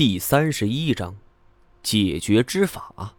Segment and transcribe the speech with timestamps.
[0.00, 1.14] 第三十一章，
[1.82, 3.14] 解决之法。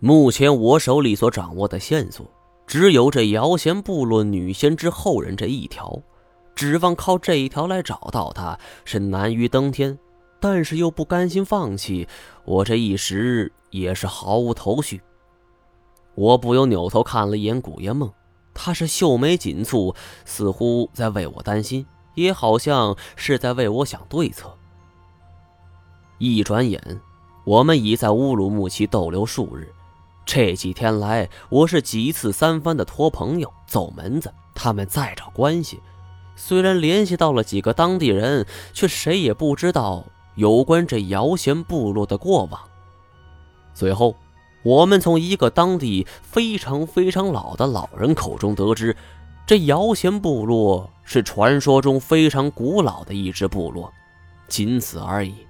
[0.00, 2.30] 目前我手里所掌握的线索，
[2.66, 5.98] 只有这瑶贤部落女仙之后人这一条，
[6.54, 9.98] 指望靠这一条来找到她，是难于登天。
[10.38, 12.06] 但是又不甘心放弃，
[12.44, 15.00] 我这一时也是毫无头绪。
[16.14, 18.12] 我不由扭头看了一眼古烟梦，
[18.52, 21.86] 她是秀眉紧蹙，似乎在为我担心。
[22.14, 24.56] 也好像是在为我想对策。
[26.18, 27.00] 一转眼，
[27.44, 29.72] 我们已在乌鲁木齐逗留数日。
[30.24, 35.80] 这几天来，我是几次三番的托朋友、走门子，他们在找关系。
[36.36, 40.04] 虽然联系到了几个当地人，却谁也不知道
[40.36, 42.60] 有关这瑶贤部落的过往。
[43.74, 44.14] 最后，
[44.62, 48.96] 我们从一个当地非常非常老的老人口中得知。
[49.44, 53.92] 这瑶贤部落是传说中非常古老的一支部落，
[54.48, 55.46] 仅此而已。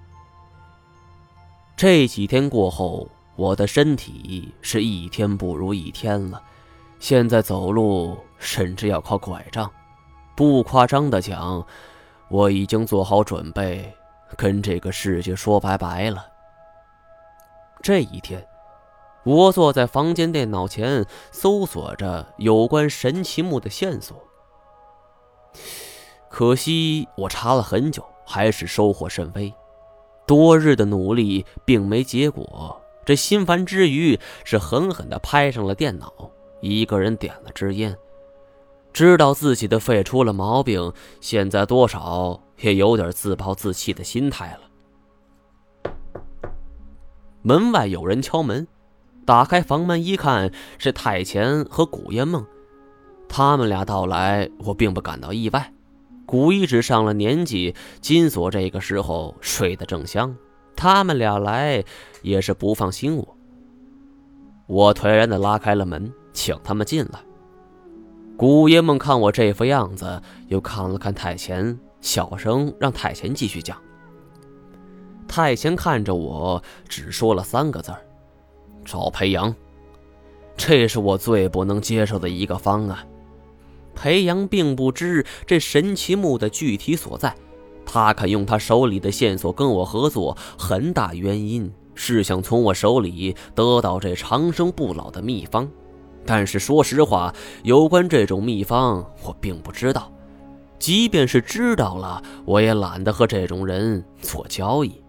[1.77, 6.42] 这几天过后，我的身体是一天不如一天了，
[6.98, 9.70] 现在走路甚至要靠拐杖。
[10.34, 11.64] 不夸张的讲，
[12.28, 13.92] 我已经做好准备
[14.36, 16.27] 跟这个世界说拜拜了。
[17.83, 18.47] 这一天。
[19.25, 24.20] 我坐在房间电脑前，搜索着有关神奇木的线索。
[26.28, 29.53] 可惜我查了很久，还是收获甚微。
[30.27, 36.12] 多日的努力并没结果，这心烦之余，是狠狠地拍上了电脑，
[36.61, 37.97] 一个人点了支烟。
[38.92, 44.56] 知道自己的肺出了毛病，现在多少也有点自暴自弃的心态
[45.84, 45.92] 了。
[47.42, 48.67] 门外有人敲门。
[49.25, 52.45] 打开房门一看，是太前和古烟梦，
[53.34, 55.72] 他们俩到来，我并不感到意外。
[56.27, 60.36] 古一直上了年纪，金锁这个时候睡得正香，
[60.77, 61.83] 他们俩来
[62.20, 63.36] 也是不放心我。
[64.66, 67.20] 我颓然的拉开了门，请他们进来。
[68.36, 73.78] 古爷们看我这副样子，又看了看太前，小声让太前继续讲。
[75.27, 78.05] 太前看着我，只说了三个字儿。
[78.84, 79.55] 找裴阳，
[80.55, 83.08] 这是我最不能接受的一个方案。
[83.95, 87.35] 裴阳并不知这神奇木的具体所在，
[87.85, 95.69] 他肯用他手里的线索跟我合作，很大原因是想从我手里得到这长生不老的秘方。
[96.25, 100.13] 但是说实话，有关这种秘方，我并不知道。
[100.79, 105.01] 即便是知道了，我也懒得和这种人做交易。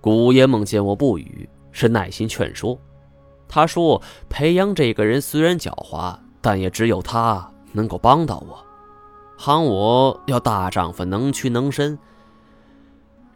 [0.00, 1.48] 古爷梦见我不语。
[1.74, 2.78] 是耐心劝说，
[3.48, 8.58] 他说：“裴阳这个人虽然狡猾，但也只有他能够帮到我。
[9.38, 11.98] 喊我要大丈夫能屈能伸。”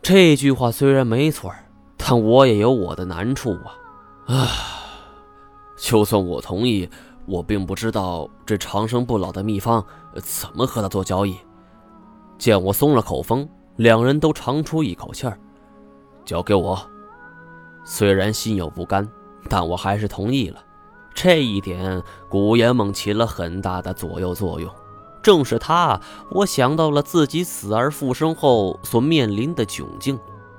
[0.02, 1.52] 这句话虽然没错，
[1.96, 3.52] 但我也有我的难处
[4.26, 4.34] 啊！
[4.34, 4.48] 啊，
[5.76, 6.88] 就算我同意，
[7.26, 9.84] 我并不知道这长生不老的秘方
[10.16, 11.36] 怎么和他做交易。
[12.38, 15.36] 见我松了口风，两人都长出一口气儿，
[16.24, 16.78] 交给我。
[17.84, 19.08] 虽然心有不甘，
[19.48, 20.62] 但我还是同意了。
[21.16, 24.70] 这一点，古岩猛起了很大的左右作用。
[25.22, 26.00] 正是他，
[26.30, 30.16] 我想到了自己死而复生后所面临的窘境。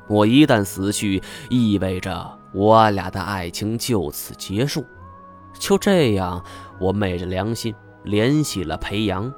[0.10, 4.84] 我一旦死去，意味着我俩的爱情就此结束。
[5.58, 6.44] 就这样，
[6.82, 7.74] 我昧着良心
[8.04, 9.32] 联系了裴阳。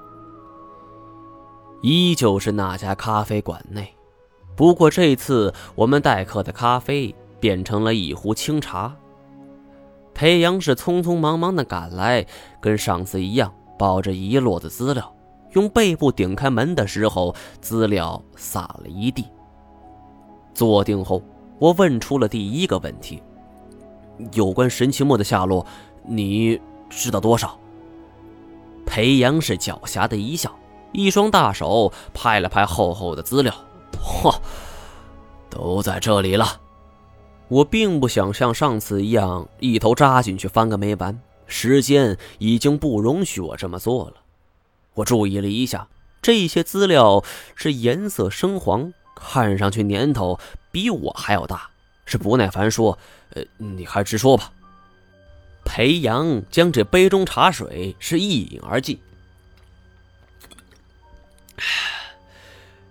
[1.81, 3.93] 依旧是那家咖啡馆内，
[4.55, 7.13] 不过这次我们待客的咖啡。
[7.41, 8.93] 变成了一壶清茶。
[10.19, 12.25] 裴阳是匆匆忙忙的赶来，
[12.59, 15.15] 跟上次一样，抱着一摞子资料，
[15.53, 19.25] 用背部顶开门的时候，资料洒了一地。
[20.53, 21.23] 坐定后，
[21.57, 23.23] 我问出了第一个问题：
[24.33, 25.65] 有关神奇墨的下落，
[26.05, 26.59] 你
[26.89, 27.57] 知道多少？
[28.85, 30.53] 裴阳是狡黠的一笑，
[30.91, 33.55] 一双大手拍了拍厚厚的资料，
[34.03, 34.35] 嚯，
[35.49, 36.45] 都在这里了。
[37.49, 44.13] 我并不想像上次一样一头扎进去翻个没完，时间已经不容许我这么做了。
[44.93, 45.87] 我注意了一下，
[46.21, 47.23] 这些资料
[47.55, 50.39] 是颜色深黄，看上去年头
[50.71, 51.69] 比我还要大。
[52.05, 52.97] 是不耐烦说
[53.35, 54.51] ：“呃，你还直说吧。”
[55.65, 58.99] 裴阳将这杯中茶水是一饮而尽。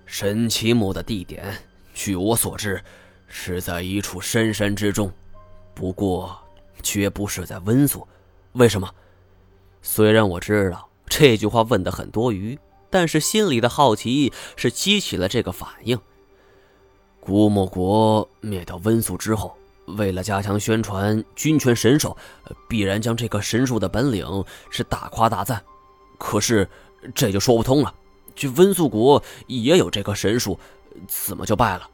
[0.06, 1.58] 神奇木的地点，
[1.94, 2.82] 据我所知。
[3.28, 5.12] 是在一处深山之中，
[5.75, 6.36] 不过
[6.82, 8.06] 绝不是在温宿。
[8.52, 8.90] 为什么？
[9.80, 12.58] 虽然我知道这句话问的很多余，
[12.90, 15.98] 但是心里的好奇是激起了这个反应。
[17.20, 22.16] 古墨国灭掉温宿之后，为了加强宣传君权神授，
[22.69, 25.62] 必然将这个神术的本领是大夸大赞。
[26.19, 26.69] 可是
[27.14, 27.94] 这就说不通了，
[28.34, 30.58] 这温宿国也有这个神术，
[31.06, 31.88] 怎么就败了？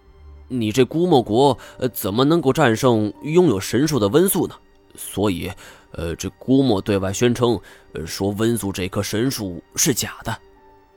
[0.48, 1.56] 你这古墨国
[1.92, 4.54] 怎么能够战胜拥有神树的温宿呢？
[4.96, 5.50] 所以，
[5.92, 7.58] 呃，这古墨对外宣称，
[8.06, 10.36] 说温宿这棵神树是假的，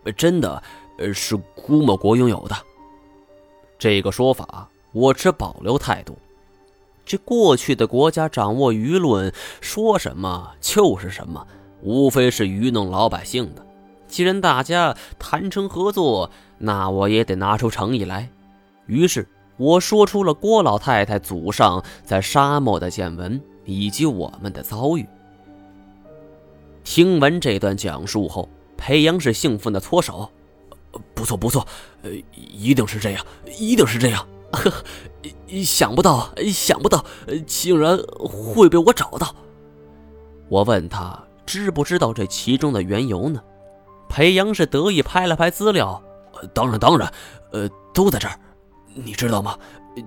[0.04, 0.62] 呃真的，
[1.00, 2.56] 呃，是古墨国拥有的。
[3.80, 6.18] 这个说法我持保留态度。
[7.06, 11.48] 这过去的国家掌握舆论，说什么就是什么，
[11.82, 13.66] 无非是愚弄老百姓的。
[14.08, 18.30] 既然大家谈成合作，那我也得拿出诚意来。
[18.88, 19.28] 于是
[19.58, 23.42] 我说出了郭老太太祖上在沙漠的见闻。
[23.70, 25.06] 以及我们的遭遇。
[26.86, 30.30] 听完这段讲述后，裴阳是兴奋的搓手
[31.14, 31.68] ：“不错不错，
[32.02, 33.26] 呃，一定是这样，
[33.60, 34.26] 一定是这样。
[34.54, 34.72] 呵，
[35.66, 37.04] 想不到，想不到，
[37.46, 39.36] 竟然会被我找到。”
[40.48, 43.44] 我问他知不知道这其中的缘由呢？
[44.08, 46.02] 裴阳是得意拍了拍资料
[46.56, 47.12] ：“当然当然，
[47.52, 48.40] 呃，都在这儿。
[49.04, 49.58] 你知道吗？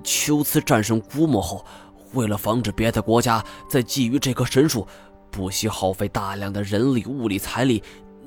[0.04, 1.64] 秋瓷战胜古墨后。”
[2.12, 4.84] 为了防止别的国家在觊觎这棵神树，
[5.30, 7.80] 不惜耗费大量的人力、物力、财力，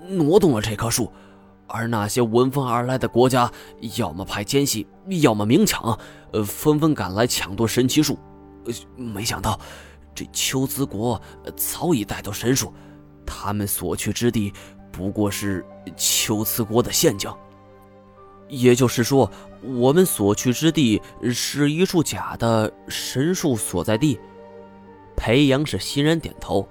[0.08, 1.12] 挪动了这棵树，
[1.68, 3.52] 而那些闻风而来的国家，
[3.98, 4.88] 要么派奸细，
[5.22, 6.00] 要么明抢，
[6.32, 8.18] 呃，纷纷赶来抢夺神奇树。
[8.96, 9.60] 没想到，
[10.16, 11.22] 这秋兹国
[11.58, 12.74] 早已带走神树，
[13.26, 14.54] 他们所去之地，
[14.94, 15.66] 不过是
[15.98, 17.30] 秋兹国的陷阱。
[18.54, 19.30] 也就是说，
[19.62, 21.02] 我们所去之地
[21.32, 24.20] 是一处假的神树所在地。
[25.16, 26.68] 裴阳是欣然点头。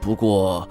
[0.00, 0.68] 不过，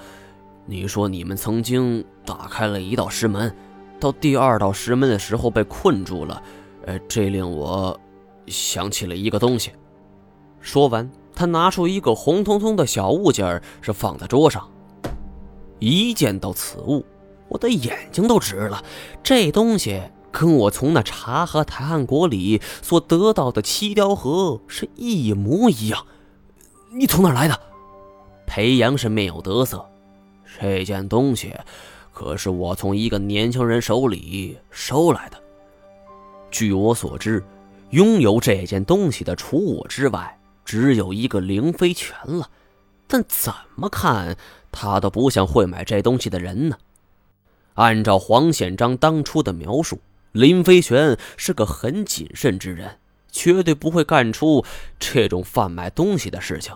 [0.65, 3.53] 你说你们曾经打开了一道石门，
[3.99, 6.43] 到第二道石门的时候被困住了，
[6.85, 7.97] 呃，这令我
[8.47, 9.71] 想起了一个东西。
[10.59, 14.69] 说完，他拿出一个红彤彤的小物件，是放在桌上。
[15.79, 17.05] 一见到此物。
[17.53, 18.83] 我的眼睛都直了，
[19.23, 20.01] 这东西
[20.31, 26.05] 跟我从那茶和台汉国里所得到的七雕盒是一模一样。
[26.91, 27.59] 你从哪来的？
[28.47, 29.87] 裴阳是面有得色。
[30.59, 31.53] 这件东西
[32.11, 35.37] 可是我从一个年轻人手里收来的。
[36.49, 37.43] 据我所知，
[37.91, 42.49] 拥有这件东西的除我之外，只有一个凌飞泉了。
[43.07, 44.35] 但怎么看
[44.71, 46.77] 他都不像会买这东西的人呢？
[47.75, 49.99] 按照黄显章当初的描述，
[50.31, 52.99] 林飞泉是个很谨慎之人，
[53.31, 54.63] 绝对不会干出
[54.99, 56.73] 这种贩卖东西的事情。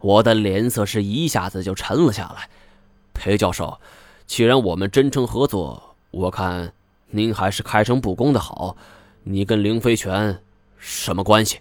[0.00, 2.48] 我的脸色是一下子就沉了下来。
[3.12, 3.78] 裴教授，
[4.26, 6.72] 既然我们真诚合作，我看
[7.10, 8.76] 您还是开诚布公的好。
[9.22, 10.40] 你跟林飞泉
[10.78, 11.58] 什么关系？